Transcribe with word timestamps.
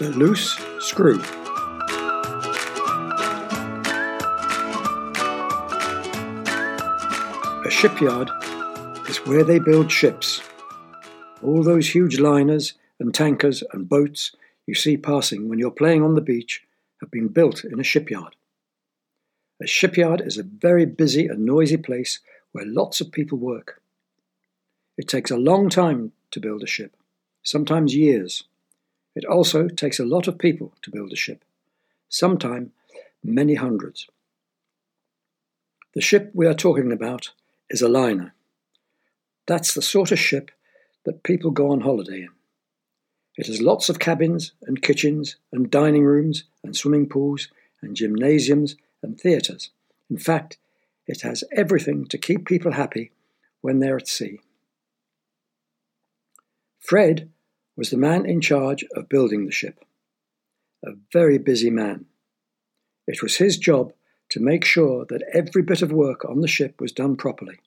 The 0.00 0.10
Loose 0.10 0.58
Screw. 0.80 1.20
A 7.64 7.70
shipyard 7.70 8.28
is 9.08 9.18
where 9.18 9.44
they 9.44 9.60
build 9.60 9.92
ships. 9.92 10.42
All 11.44 11.62
those 11.62 11.88
huge 11.88 12.18
liners 12.18 12.74
and 12.98 13.14
tankers 13.14 13.62
and 13.72 13.88
boats 13.88 14.32
you 14.66 14.74
see 14.74 14.96
passing 14.96 15.48
when 15.48 15.60
you're 15.60 15.70
playing 15.70 16.02
on 16.02 16.16
the 16.16 16.20
beach 16.20 16.64
have 17.00 17.12
been 17.12 17.28
built 17.28 17.62
in 17.64 17.78
a 17.78 17.84
shipyard. 17.84 18.34
A 19.62 19.66
shipyard 19.68 20.20
is 20.20 20.38
a 20.38 20.42
very 20.42 20.86
busy 20.86 21.28
and 21.28 21.46
noisy 21.46 21.76
place 21.76 22.18
where 22.50 22.66
lots 22.66 23.00
of 23.00 23.12
people 23.12 23.38
work. 23.38 23.80
It 24.98 25.06
takes 25.06 25.30
a 25.30 25.36
long 25.36 25.68
time 25.68 26.10
to 26.32 26.40
build 26.40 26.64
a 26.64 26.66
ship, 26.66 26.96
sometimes 27.44 27.94
years. 27.94 28.42
It 29.14 29.24
also 29.24 29.68
takes 29.68 29.98
a 29.98 30.04
lot 30.04 30.26
of 30.26 30.38
people 30.38 30.72
to 30.82 30.90
build 30.90 31.12
a 31.12 31.16
ship, 31.16 31.44
sometimes 32.08 32.70
many 33.22 33.54
hundreds. 33.54 34.08
The 35.94 36.00
ship 36.00 36.30
we 36.34 36.46
are 36.46 36.54
talking 36.54 36.90
about 36.92 37.30
is 37.70 37.80
a 37.80 37.88
liner. 37.88 38.34
That's 39.46 39.74
the 39.74 39.82
sort 39.82 40.10
of 40.10 40.18
ship 40.18 40.50
that 41.04 41.22
people 41.22 41.50
go 41.50 41.70
on 41.70 41.82
holiday 41.82 42.22
in. 42.22 42.30
It 43.36 43.46
has 43.46 43.60
lots 43.60 43.88
of 43.88 43.98
cabins 43.98 44.52
and 44.62 44.82
kitchens 44.82 45.36
and 45.52 45.70
dining 45.70 46.04
rooms 46.04 46.44
and 46.62 46.76
swimming 46.76 47.08
pools 47.08 47.48
and 47.82 47.96
gymnasiums 47.96 48.76
and 49.02 49.20
theatres. 49.20 49.70
In 50.08 50.18
fact, 50.18 50.58
it 51.06 51.22
has 51.22 51.44
everything 51.52 52.06
to 52.06 52.18
keep 52.18 52.46
people 52.46 52.72
happy 52.72 53.10
when 53.60 53.78
they're 53.78 53.96
at 53.96 54.08
sea. 54.08 54.40
Fred 56.78 57.30
was 57.76 57.90
the 57.90 57.96
man 57.96 58.26
in 58.26 58.40
charge 58.40 58.84
of 58.94 59.08
building 59.08 59.46
the 59.46 59.52
ship, 59.52 59.84
a 60.84 60.90
very 61.12 61.38
busy 61.38 61.70
man. 61.70 62.06
It 63.06 63.22
was 63.22 63.36
his 63.36 63.58
job 63.58 63.92
to 64.30 64.40
make 64.40 64.64
sure 64.64 65.04
that 65.08 65.24
every 65.32 65.62
bit 65.62 65.82
of 65.82 65.92
work 65.92 66.24
on 66.24 66.40
the 66.40 66.48
ship 66.48 66.80
was 66.80 66.92
done 66.92 67.16
properly. 67.16 67.58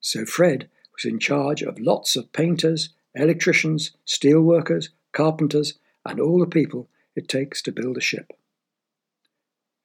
So 0.00 0.24
Fred 0.24 0.68
was 0.94 1.04
in 1.04 1.18
charge 1.18 1.62
of 1.62 1.80
lots 1.80 2.16
of 2.16 2.32
painters, 2.32 2.90
electricians, 3.14 3.92
steel 4.04 4.40
workers, 4.40 4.90
carpenters, 5.12 5.74
and 6.04 6.20
all 6.20 6.38
the 6.38 6.46
people 6.46 6.88
it 7.16 7.28
takes 7.28 7.62
to 7.62 7.72
build 7.72 7.96
a 7.96 8.00
ship. 8.00 8.32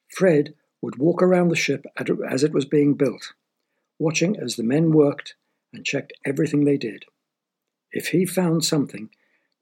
Fred 0.09 0.53
would 0.81 0.97
walk 0.97 1.21
around 1.21 1.49
the 1.49 1.55
ship 1.55 1.85
as 1.97 2.43
it 2.43 2.53
was 2.53 2.65
being 2.65 2.93
built, 2.93 3.33
watching 3.97 4.37
as 4.37 4.55
the 4.55 4.63
men 4.63 4.91
worked 4.91 5.35
and 5.71 5.85
checked 5.85 6.13
everything 6.25 6.65
they 6.65 6.77
did. 6.77 7.05
If 7.93 8.07
he 8.07 8.25
found 8.25 8.65
something 8.65 9.09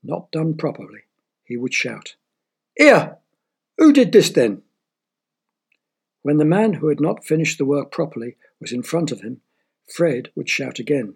not 0.02 0.32
done 0.32 0.56
properly, 0.56 1.02
he 1.44 1.58
would 1.58 1.74
shout, 1.74 2.16
Here! 2.76 3.18
Who 3.78 3.94
did 3.94 4.12
this 4.12 4.30
then? 4.30 4.64
When 6.24 6.38
the 6.38 6.46
man 6.46 6.74
who 6.74 6.88
had 6.88 7.00
not 7.00 7.26
finished 7.26 7.58
the 7.58 7.66
work 7.66 7.92
properly 7.92 8.38
was 8.60 8.72
in 8.72 8.84
front 8.84 9.12
of 9.12 9.22
him, 9.22 9.42
Fred 9.88 10.30
would 10.36 10.50
shout 10.50 10.80
again, 10.80 11.16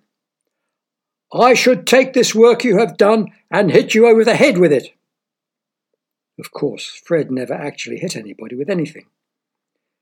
I 1.34 1.54
should 1.54 1.88
take 1.88 2.14
this 2.14 2.36
work 2.36 2.64
you 2.64 2.78
have 2.78 2.98
done 2.98 3.32
and 3.50 3.72
hit 3.72 3.96
you 3.96 4.08
over 4.08 4.24
the 4.24 4.36
head 4.36 4.58
with 4.58 4.72
it. 4.72 4.94
Of 6.40 6.52
course, 6.52 7.02
Fred 7.04 7.32
never 7.32 7.54
actually 7.54 7.98
hit 7.98 8.16
anybody 8.16 8.56
with 8.56 8.70
anything, 8.70 9.08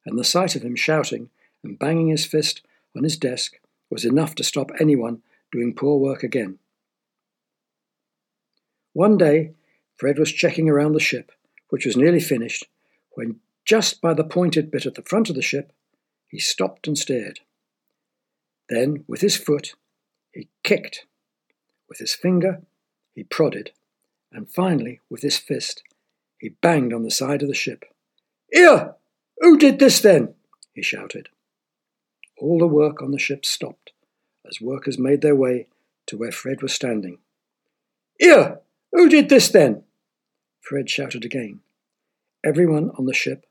and 0.05 0.17
the 0.17 0.23
sight 0.23 0.55
of 0.55 0.63
him 0.63 0.75
shouting 0.75 1.29
and 1.63 1.79
banging 1.79 2.09
his 2.09 2.25
fist 2.25 2.61
on 2.95 3.03
his 3.03 3.17
desk 3.17 3.59
was 3.89 4.05
enough 4.05 4.35
to 4.35 4.43
stop 4.43 4.71
anyone 4.79 5.21
doing 5.51 5.73
poor 5.73 5.97
work 5.97 6.23
again. 6.23 6.59
One 8.93 9.17
day, 9.17 9.53
Fred 9.95 10.17
was 10.17 10.31
checking 10.31 10.69
around 10.69 10.93
the 10.93 10.99
ship, 10.99 11.31
which 11.69 11.85
was 11.85 11.97
nearly 11.97 12.19
finished, 12.19 12.67
when 13.11 13.39
just 13.65 14.01
by 14.01 14.13
the 14.13 14.23
pointed 14.23 14.71
bit 14.71 14.85
at 14.85 14.95
the 14.95 15.01
front 15.01 15.29
of 15.29 15.35
the 15.35 15.41
ship, 15.41 15.71
he 16.27 16.39
stopped 16.39 16.87
and 16.87 16.97
stared. 16.97 17.39
Then, 18.69 19.03
with 19.07 19.21
his 19.21 19.35
foot, 19.37 19.75
he 20.31 20.49
kicked. 20.63 21.05
With 21.87 21.99
his 21.99 22.13
finger, 22.13 22.61
he 23.13 23.23
prodded. 23.23 23.71
And 24.31 24.49
finally, 24.49 24.99
with 25.09 25.21
his 25.21 25.37
fist, 25.37 25.83
he 26.39 26.49
banged 26.49 26.93
on 26.93 27.03
the 27.03 27.11
side 27.11 27.41
of 27.41 27.47
the 27.47 27.53
ship. 27.53 27.85
Here! 28.51 28.95
Who 29.39 29.57
did 29.57 29.79
this 29.79 29.99
then? 29.99 30.35
he 30.73 30.81
shouted. 30.81 31.29
All 32.37 32.59
the 32.59 32.67
work 32.67 33.01
on 33.01 33.11
the 33.11 33.19
ship 33.19 33.45
stopped 33.45 33.91
as 34.45 34.59
workers 34.59 34.97
made 34.99 35.21
their 35.21 35.35
way 35.35 35.67
to 36.07 36.17
where 36.17 36.31
Fred 36.31 36.61
was 36.61 36.73
standing. 36.73 37.19
Here! 38.19 38.59
Who 38.93 39.09
did 39.09 39.29
this 39.29 39.49
then? 39.49 39.83
Fred 40.61 40.89
shouted 40.89 41.25
again. 41.25 41.59
Everyone 42.43 42.91
on 42.97 43.05
the 43.05 43.13
ship 43.13 43.45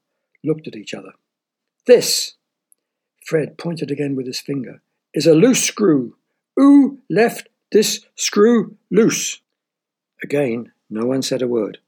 looked 0.45 0.67
at 0.69 0.77
each 0.77 0.95
other. 0.95 1.13
This, 1.87 2.35
Fred 3.27 3.59
pointed 3.59 3.91
again 3.91 4.15
with 4.15 4.27
his 4.27 4.41
finger, 4.41 4.81
is 5.13 5.27
a 5.27 5.35
loose 5.35 5.63
screw. 5.63 6.17
Who 6.57 7.01
left 7.11 7.49
this 7.73 8.07
screw 8.15 8.77
loose? 8.91 9.41
Again, 10.23 10.73
no 10.89 11.07
one 11.07 11.23
said 11.23 11.43
a 11.43 11.49
word. 11.49 11.79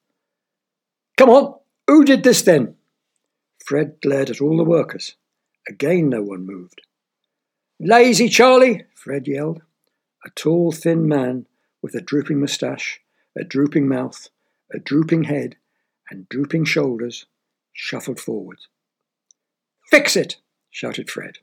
Come 1.17 1.31
on, 1.31 1.55
who 1.87 2.05
did 2.05 2.25
this 2.25 2.43
then? 2.43 2.75
Fred 3.65 4.01
glared 4.03 4.31
at 4.31 4.41
all 4.41 4.57
the 4.57 4.65
workers. 4.65 5.15
Again, 5.69 6.09
no 6.09 6.23
one 6.23 6.45
moved. 6.45 6.83
Lazy 7.79 8.29
Charlie, 8.29 8.85
Fred 8.95 9.29
yelled. 9.29 9.63
A 10.25 10.31
tall, 10.31 10.73
thin 10.73 11.07
man 11.07 11.47
with 11.83 11.95
a 11.95 12.01
drooping 12.01 12.41
moustache 12.41 13.01
a 13.37 13.45
drooping 13.45 13.89
mouth, 13.89 14.29
a 14.73 14.79
drooping 14.79 15.25
head, 15.25 15.57
and 16.11 16.29
drooping 16.29 16.65
shoulders, 16.65 17.27
shuffled 17.73 18.21
forward. 18.21 18.59
Fix 19.91 20.17
it! 20.17 20.37
shouted 20.71 21.11
Fred. 21.11 21.39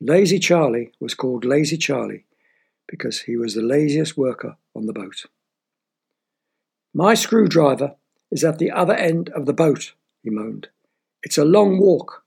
Lazy 0.00 0.38
Charlie 0.38 0.92
was 0.98 1.14
called 1.14 1.44
Lazy 1.44 1.76
Charlie 1.76 2.24
because 2.88 3.22
he 3.22 3.36
was 3.36 3.54
the 3.54 3.62
laziest 3.62 4.16
worker 4.16 4.56
on 4.74 4.86
the 4.86 4.92
boat. 4.92 5.26
My 6.92 7.14
screwdriver 7.14 7.94
is 8.30 8.44
at 8.44 8.58
the 8.58 8.70
other 8.70 8.94
end 8.94 9.28
of 9.30 9.46
the 9.46 9.52
boat, 9.52 9.92
he 10.22 10.30
moaned. 10.30 10.68
It's 11.22 11.38
a 11.38 11.44
long 11.44 11.78
walk. 11.78 12.24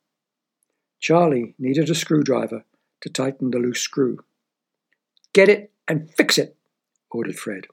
Charlie 0.99 1.53
needed 1.59 1.89
a 1.89 1.95
screwdriver 1.95 2.63
to 3.01 3.09
tighten 3.09 3.51
the 3.51 3.59
loose 3.59 3.81
screw. 3.81 4.23
Get 5.33 5.49
it 5.49 5.71
and 5.87 6.09
fix 6.09 6.37
it, 6.37 6.55
ordered 7.11 7.35
Fred. 7.35 7.67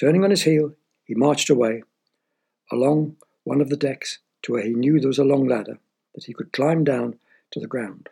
Turning 0.00 0.24
on 0.24 0.30
his 0.30 0.44
heel, 0.44 0.72
he 1.04 1.14
marched 1.14 1.50
away 1.50 1.82
along 2.72 3.16
one 3.44 3.60
of 3.60 3.68
the 3.68 3.76
decks 3.76 4.18
to 4.40 4.52
where 4.52 4.62
he 4.62 4.72
knew 4.72 4.98
there 4.98 5.08
was 5.08 5.18
a 5.18 5.24
long 5.24 5.46
ladder 5.46 5.78
that 6.14 6.24
he 6.24 6.32
could 6.32 6.54
climb 6.54 6.84
down 6.84 7.18
to 7.50 7.60
the 7.60 7.66
ground. 7.66 8.08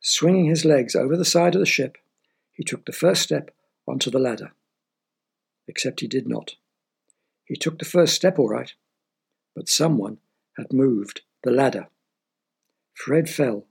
Swinging 0.00 0.44
his 0.44 0.64
legs 0.64 0.94
over 0.94 1.16
the 1.16 1.24
side 1.24 1.56
of 1.56 1.58
the 1.58 1.66
ship, 1.66 1.98
he 2.52 2.62
took 2.62 2.86
the 2.86 2.92
first 2.92 3.22
step 3.22 3.50
onto 3.84 4.12
the 4.12 4.20
ladder. 4.20 4.52
Except 5.66 5.98
he 5.98 6.06
did 6.06 6.28
not. 6.28 6.54
He 7.44 7.56
took 7.56 7.80
the 7.80 7.84
first 7.84 8.14
step 8.14 8.38
all 8.38 8.48
right, 8.48 8.72
but 9.56 9.68
someone 9.68 10.18
had 10.56 10.72
moved 10.72 11.22
the 11.42 11.50
ladder. 11.50 11.88
Fred 12.94 13.28
fell 13.28 13.66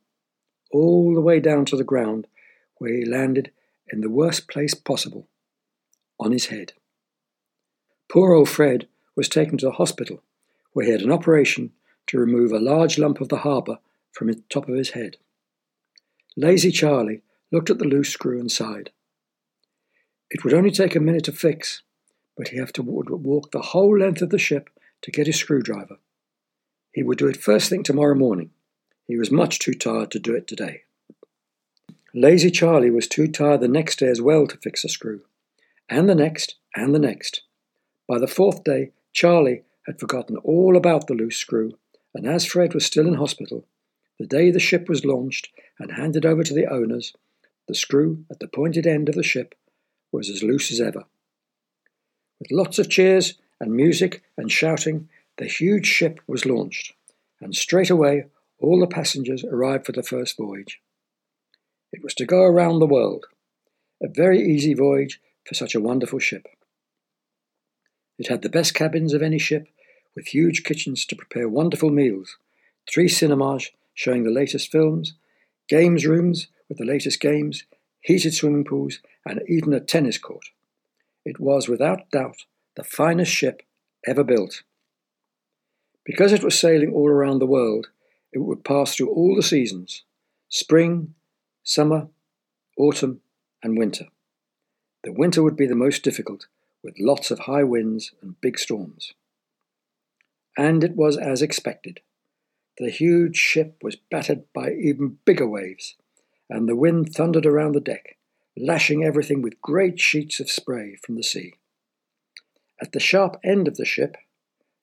all 0.69 1.15
the 1.15 1.21
way 1.21 1.39
down 1.39 1.63
to 1.63 1.77
the 1.77 1.85
ground, 1.85 2.27
where 2.77 2.91
he 2.91 3.05
landed 3.05 3.51
in 3.87 4.01
the 4.01 4.09
worst 4.09 4.49
place 4.49 4.73
possible 4.73 5.29
on 6.19 6.33
his 6.33 6.47
head. 6.47 6.73
Poor 8.15 8.31
old 8.31 8.47
Fred 8.47 8.87
was 9.17 9.27
taken 9.27 9.57
to 9.57 9.65
the 9.65 9.73
hospital, 9.73 10.23
where 10.71 10.85
he 10.85 10.91
had 10.93 11.01
an 11.01 11.11
operation 11.11 11.73
to 12.07 12.17
remove 12.17 12.53
a 12.53 12.59
large 12.59 12.97
lump 12.97 13.19
of 13.19 13.27
the 13.27 13.39
harbour 13.39 13.79
from 14.13 14.27
the 14.27 14.41
top 14.49 14.69
of 14.69 14.75
his 14.77 14.91
head. 14.91 15.17
Lazy 16.37 16.71
Charlie 16.71 17.23
looked 17.51 17.69
at 17.69 17.77
the 17.77 17.83
loose 17.83 18.07
screw 18.07 18.39
and 18.39 18.49
sighed. 18.49 18.91
It 20.31 20.45
would 20.45 20.53
only 20.53 20.71
take 20.71 20.95
a 20.95 21.01
minute 21.01 21.25
to 21.25 21.33
fix, 21.33 21.81
but 22.37 22.47
he 22.47 22.57
had 22.57 22.73
to 22.75 22.83
walk 22.83 23.51
the 23.51 23.61
whole 23.61 23.99
length 23.99 24.21
of 24.21 24.29
the 24.29 24.39
ship 24.39 24.69
to 25.01 25.11
get 25.11 25.27
his 25.27 25.35
screwdriver. 25.35 25.97
He 26.93 27.03
would 27.03 27.17
do 27.17 27.27
it 27.27 27.35
first 27.35 27.69
thing 27.69 27.83
tomorrow 27.83 28.15
morning. 28.15 28.51
He 29.07 29.17
was 29.17 29.29
much 29.29 29.59
too 29.59 29.73
tired 29.73 30.09
to 30.11 30.19
do 30.19 30.33
it 30.33 30.47
today. 30.47 30.83
Lazy 32.13 32.49
Charlie 32.49 32.91
was 32.91 33.09
too 33.09 33.27
tired 33.27 33.59
the 33.59 33.67
next 33.67 33.99
day 33.99 34.07
as 34.07 34.21
well 34.21 34.47
to 34.47 34.55
fix 34.55 34.85
a 34.85 34.87
screw, 34.87 35.23
and 35.89 36.07
the 36.07 36.15
next, 36.15 36.55
and 36.77 36.95
the 36.95 36.99
next. 36.99 37.41
By 38.07 38.19
the 38.19 38.27
fourth 38.27 38.63
day, 38.63 38.91
Charlie 39.13 39.63
had 39.87 39.99
forgotten 39.99 40.37
all 40.37 40.77
about 40.77 41.07
the 41.07 41.13
loose 41.13 41.37
screw, 41.37 41.77
and 42.13 42.27
as 42.27 42.45
Fred 42.45 42.73
was 42.73 42.85
still 42.85 43.07
in 43.07 43.15
hospital, 43.15 43.65
the 44.19 44.27
day 44.27 44.51
the 44.51 44.59
ship 44.59 44.87
was 44.87 45.05
launched 45.05 45.49
and 45.79 45.91
handed 45.91 46.25
over 46.25 46.43
to 46.43 46.53
the 46.53 46.67
owners, 46.67 47.13
the 47.67 47.75
screw 47.75 48.25
at 48.29 48.39
the 48.39 48.47
pointed 48.47 48.85
end 48.85 49.09
of 49.09 49.15
the 49.15 49.23
ship 49.23 49.55
was 50.11 50.29
as 50.29 50.43
loose 50.43 50.71
as 50.71 50.79
ever. 50.79 51.05
With 52.39 52.51
lots 52.51 52.79
of 52.79 52.89
cheers 52.89 53.35
and 53.59 53.73
music 53.73 54.21
and 54.37 54.51
shouting, 54.51 55.09
the 55.37 55.45
huge 55.45 55.87
ship 55.87 56.19
was 56.27 56.45
launched, 56.45 56.93
and 57.41 57.55
straight 57.55 57.89
away 57.89 58.25
all 58.59 58.79
the 58.79 58.87
passengers 58.87 59.43
arrived 59.43 59.85
for 59.85 59.91
the 59.91 60.03
first 60.03 60.37
voyage. 60.37 60.79
It 61.91 62.03
was 62.03 62.13
to 62.15 62.25
go 62.25 62.43
around 62.43 62.79
the 62.79 62.85
world, 62.85 63.25
a 64.01 64.07
very 64.07 64.41
easy 64.41 64.73
voyage 64.73 65.19
for 65.45 65.55
such 65.55 65.75
a 65.75 65.81
wonderful 65.81 66.19
ship. 66.19 66.47
It 68.17 68.27
had 68.27 68.41
the 68.41 68.49
best 68.49 68.73
cabins 68.73 69.13
of 69.13 69.21
any 69.21 69.39
ship, 69.39 69.67
with 70.15 70.27
huge 70.27 70.63
kitchens 70.63 71.05
to 71.05 71.15
prepare 71.15 71.49
wonderful 71.49 71.89
meals, 71.89 72.37
three 72.89 73.09
cinemas 73.09 73.71
showing 73.93 74.23
the 74.23 74.31
latest 74.31 74.71
films, 74.71 75.13
games 75.67 76.05
rooms 76.05 76.47
with 76.69 76.77
the 76.77 76.85
latest 76.85 77.19
games, 77.19 77.65
heated 78.01 78.33
swimming 78.33 78.63
pools, 78.63 78.99
and 79.25 79.41
even 79.47 79.73
a 79.73 79.79
tennis 79.79 80.17
court. 80.17 80.45
It 81.25 81.39
was 81.39 81.67
without 81.67 82.09
doubt 82.11 82.45
the 82.75 82.83
finest 82.83 83.31
ship 83.31 83.63
ever 84.05 84.23
built. 84.23 84.63
Because 86.05 86.31
it 86.31 86.43
was 86.43 86.57
sailing 86.57 86.93
all 86.93 87.09
around 87.09 87.39
the 87.39 87.47
world, 87.47 87.87
it 88.31 88.39
would 88.39 88.63
pass 88.63 88.95
through 88.95 89.09
all 89.09 89.35
the 89.35 89.43
seasons 89.43 90.03
spring, 90.47 91.13
summer, 91.63 92.07
autumn, 92.77 93.19
and 93.63 93.77
winter. 93.77 94.05
The 95.03 95.11
winter 95.11 95.41
would 95.41 95.57
be 95.57 95.65
the 95.65 95.75
most 95.75 96.03
difficult, 96.03 96.47
with 96.85 96.99
lots 96.99 97.31
of 97.31 97.39
high 97.39 97.63
winds 97.63 98.13
and 98.21 98.39
big 98.39 98.59
storms. 98.59 99.13
And 100.55 100.83
it 100.83 100.95
was 100.95 101.17
as 101.17 101.41
expected. 101.41 101.99
The 102.77 102.91
huge 102.91 103.35
ship 103.35 103.77
was 103.81 103.95
battered 103.95 104.43
by 104.53 104.71
even 104.71 105.17
bigger 105.25 105.47
waves, 105.47 105.95
and 106.47 106.69
the 106.69 106.75
wind 106.75 107.13
thundered 107.13 107.47
around 107.47 107.71
the 107.71 107.81
deck, 107.81 108.17
lashing 108.55 109.03
everything 109.03 109.41
with 109.41 109.61
great 109.61 109.99
sheets 109.99 110.39
of 110.39 110.51
spray 110.51 110.95
from 111.03 111.15
the 111.15 111.23
sea. 111.23 111.55
At 112.79 112.91
the 112.91 112.99
sharp 112.99 113.37
end 113.43 113.67
of 113.67 113.77
the 113.77 113.85
ship, 113.85 114.15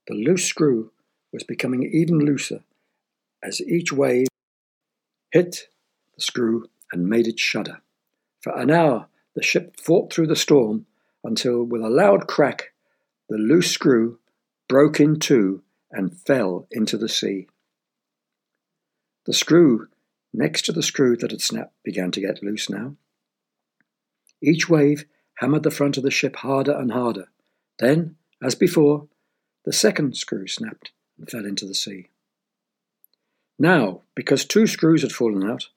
the 0.08 0.14
loose 0.14 0.44
screw 0.44 0.90
was 1.32 1.44
becoming 1.44 1.84
even 1.84 2.18
looser 2.18 2.64
as 3.42 3.60
each 3.60 3.92
wave 3.92 4.26
hit 5.30 5.68
the 6.16 6.22
screw 6.22 6.68
and 6.92 7.08
made 7.08 7.28
it 7.28 7.38
shudder. 7.38 7.80
For 8.40 8.58
an 8.58 8.70
hour, 8.70 9.06
the 9.34 9.42
ship 9.42 9.76
fought 9.80 10.12
through 10.12 10.26
the 10.26 10.36
storm 10.36 10.86
until, 11.24 11.62
with 11.62 11.82
a 11.82 11.88
loud 11.88 12.26
crack, 12.26 12.72
the 13.28 13.38
loose 13.38 13.70
screw 13.70 14.18
broke 14.68 15.00
in 15.00 15.18
two 15.18 15.62
and 15.90 16.18
fell 16.18 16.66
into 16.70 16.96
the 16.96 17.08
sea. 17.08 17.46
The 19.26 19.34
screw 19.34 19.88
next 20.32 20.62
to 20.66 20.72
the 20.72 20.82
screw 20.82 21.16
that 21.18 21.30
had 21.30 21.40
snapped 21.40 21.74
began 21.84 22.10
to 22.12 22.20
get 22.20 22.42
loose 22.42 22.68
now. 22.68 22.96
Each 24.40 24.68
wave 24.68 25.04
hammered 25.38 25.62
the 25.62 25.70
front 25.70 25.96
of 25.96 26.02
the 26.02 26.10
ship 26.10 26.36
harder 26.36 26.72
and 26.72 26.92
harder. 26.92 27.28
Then, 27.78 28.16
as 28.42 28.54
before, 28.54 29.08
the 29.64 29.72
second 29.72 30.16
screw 30.16 30.48
snapped 30.48 30.90
and 31.18 31.30
fell 31.30 31.46
into 31.46 31.66
the 31.66 31.74
sea. 31.74 32.08
Now, 33.58 34.02
because 34.14 34.44
two 34.44 34.66
screws 34.66 35.02
had 35.02 35.12
fallen 35.12 35.48
out, 35.48 35.68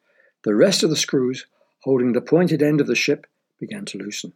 the 0.44 0.56
rest 0.56 0.82
of 0.82 0.90
the 0.90 0.96
screws 0.96 1.46
holding 1.84 2.14
the 2.14 2.22
pointed 2.22 2.64
end 2.64 2.82
of 2.82 2.88
the 2.88 2.96
ship 2.96 3.28
began 3.60 3.86
to 3.86 3.98
loosen. 3.98 4.34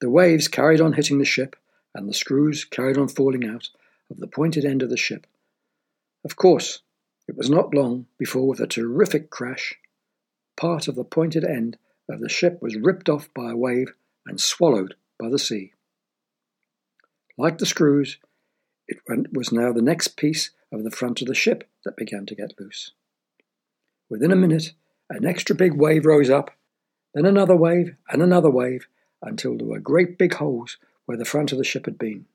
The 0.00 0.10
waves 0.10 0.48
carried 0.48 0.80
on 0.80 0.92
hitting 0.92 1.18
the 1.18 1.24
ship, 1.24 1.56
and 1.94 2.08
the 2.08 2.14
screws 2.14 2.64
carried 2.64 2.98
on 2.98 3.08
falling 3.08 3.48
out 3.48 3.70
of 4.10 4.18
the 4.18 4.26
pointed 4.26 4.64
end 4.64 4.82
of 4.82 4.90
the 4.90 4.96
ship. 4.96 5.26
Of 6.24 6.36
course, 6.36 6.80
it 7.28 7.36
was 7.36 7.48
not 7.48 7.74
long 7.74 8.06
before, 8.18 8.46
with 8.46 8.60
a 8.60 8.66
terrific 8.66 9.30
crash, 9.30 9.74
part 10.56 10.88
of 10.88 10.94
the 10.94 11.04
pointed 11.04 11.44
end 11.44 11.78
of 12.08 12.20
the 12.20 12.28
ship 12.28 12.60
was 12.60 12.76
ripped 12.76 13.08
off 13.08 13.32
by 13.34 13.50
a 13.50 13.56
wave 13.56 13.92
and 14.26 14.40
swallowed 14.40 14.94
by 15.18 15.28
the 15.28 15.38
sea. 15.38 15.72
Like 17.38 17.58
the 17.58 17.66
screws, 17.66 18.18
it 18.88 18.98
was 19.32 19.52
now 19.52 19.72
the 19.72 19.82
next 19.82 20.16
piece 20.16 20.50
of 20.72 20.84
the 20.84 20.90
front 20.90 21.20
of 21.20 21.26
the 21.26 21.34
ship 21.34 21.68
that 21.84 21.96
began 21.96 22.26
to 22.26 22.34
get 22.34 22.58
loose. 22.58 22.92
Within 24.08 24.30
a 24.30 24.36
minute, 24.36 24.72
an 25.10 25.24
extra 25.24 25.54
big 25.56 25.74
wave 25.74 26.06
rose 26.06 26.30
up, 26.30 26.52
then 27.14 27.26
another 27.26 27.56
wave 27.56 27.96
and 28.08 28.22
another 28.22 28.50
wave, 28.50 28.86
until 29.22 29.56
there 29.56 29.66
were 29.66 29.80
great 29.80 30.18
big 30.18 30.34
holes 30.34 30.76
where 31.04 31.16
the 31.16 31.24
front 31.24 31.52
of 31.52 31.58
the 31.58 31.64
ship 31.64 31.86
had 31.86 31.98
been. 31.98 32.26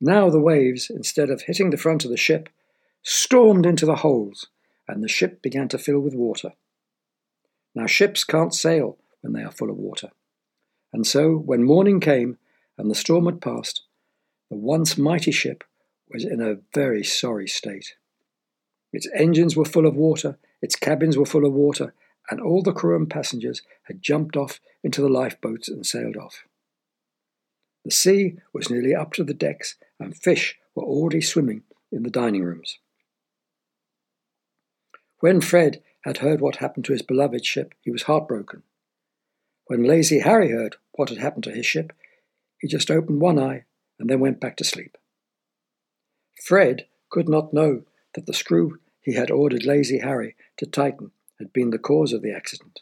Now 0.00 0.30
the 0.30 0.40
waves, 0.40 0.90
instead 0.90 1.30
of 1.30 1.42
hitting 1.42 1.70
the 1.70 1.76
front 1.76 2.04
of 2.04 2.10
the 2.10 2.16
ship, 2.16 2.48
stormed 3.02 3.66
into 3.66 3.86
the 3.86 3.96
holes, 3.96 4.48
and 4.86 5.02
the 5.02 5.08
ship 5.08 5.40
began 5.42 5.68
to 5.68 5.78
fill 5.78 6.00
with 6.00 6.14
water. 6.14 6.52
Now 7.74 7.86
ships 7.86 8.24
can't 8.24 8.54
sail 8.54 8.98
when 9.20 9.32
they 9.32 9.42
are 9.42 9.50
full 9.50 9.70
of 9.70 9.76
water. 9.76 10.10
And 10.92 11.06
so, 11.06 11.34
when 11.34 11.64
morning 11.64 12.00
came 12.00 12.38
and 12.78 12.90
the 12.90 12.94
storm 12.94 13.26
had 13.26 13.40
passed, 13.40 13.82
the 14.50 14.56
once 14.56 14.98
mighty 14.98 15.32
ship 15.32 15.64
was 16.12 16.24
in 16.24 16.40
a 16.40 16.58
very 16.74 17.02
sorry 17.02 17.48
state. 17.48 17.94
Its 18.92 19.08
engines 19.14 19.56
were 19.56 19.64
full 19.64 19.86
of 19.86 19.96
water, 19.96 20.38
its 20.62 20.76
cabins 20.76 21.16
were 21.16 21.26
full 21.26 21.44
of 21.44 21.52
water, 21.52 21.94
and 22.30 22.40
all 22.40 22.62
the 22.62 22.72
crew 22.72 22.96
and 22.96 23.10
passengers 23.10 23.62
had 23.84 24.02
jumped 24.02 24.36
off 24.36 24.60
into 24.82 25.00
the 25.00 25.08
lifeboats 25.08 25.68
and 25.68 25.84
sailed 25.84 26.16
off. 26.16 26.44
The 27.84 27.90
sea 27.90 28.36
was 28.52 28.70
nearly 28.70 28.94
up 28.94 29.12
to 29.14 29.24
the 29.24 29.34
decks, 29.34 29.76
and 30.00 30.16
fish 30.16 30.58
were 30.74 30.84
already 30.84 31.20
swimming 31.20 31.62
in 31.92 32.02
the 32.02 32.10
dining 32.10 32.42
rooms. 32.42 32.78
When 35.20 35.40
Fred 35.40 35.82
had 36.02 36.18
heard 36.18 36.40
what 36.40 36.56
happened 36.56 36.84
to 36.86 36.92
his 36.92 37.02
beloved 37.02 37.44
ship, 37.44 37.74
he 37.80 37.90
was 37.90 38.04
heartbroken. 38.04 38.62
When 39.66 39.84
Lazy 39.84 40.20
Harry 40.20 40.50
heard 40.50 40.76
what 40.92 41.08
had 41.08 41.18
happened 41.18 41.44
to 41.44 41.52
his 41.52 41.66
ship, 41.66 41.92
he 42.58 42.68
just 42.68 42.90
opened 42.90 43.20
one 43.20 43.38
eye 43.38 43.64
and 43.98 44.08
then 44.08 44.20
went 44.20 44.40
back 44.40 44.56
to 44.56 44.64
sleep. 44.64 44.96
Fred 46.42 46.86
could 47.10 47.28
not 47.28 47.54
know 47.54 47.84
that 48.14 48.26
the 48.26 48.34
screw 48.34 48.78
he 49.00 49.14
had 49.14 49.30
ordered 49.30 49.64
Lazy 49.64 49.98
Harry 49.98 50.34
to 50.56 50.66
tighten 50.66 51.10
had 51.38 51.52
been 51.52 51.70
the 51.70 51.78
cause 51.78 52.12
of 52.12 52.22
the 52.22 52.32
accident. 52.32 52.80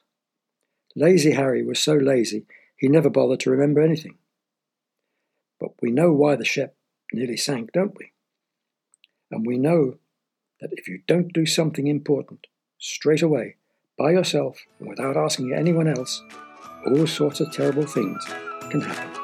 Lazy 0.95 1.33
Harry 1.33 1.65
was 1.65 1.79
so 1.79 1.95
lazy 1.95 2.47
he 2.77 2.89
never 2.89 3.09
bothered 3.09 3.41
to 3.41 3.51
remember 3.51 3.81
anything. 3.81 4.17
But 5.59 5.71
we 5.81 5.91
know 5.91 6.13
why 6.13 6.37
the 6.37 6.45
ship 6.45 6.77
nearly 7.13 7.37
sank, 7.37 7.73
don't 7.73 7.97
we? 7.99 8.13
And 9.31 9.47
we 9.47 9.57
know 9.57 9.99
that 10.61 10.73
if 10.73 10.89
you 10.89 11.03
don't 11.07 11.33
do 11.33 11.47
something 11.47 11.87
important 11.87 12.47
straight 12.79 13.23
away, 13.23 13.57
by 13.99 14.11
yourself 14.11 14.65
and 14.81 14.89
without 14.89 15.17
asking 15.17 15.53
anyone 15.53 15.87
else, 15.87 16.23
all 16.87 17.07
sorts 17.07 17.41
of 17.41 17.53
terrible 17.53 17.87
things 17.87 18.25
can 18.71 18.81
happen. 18.81 19.22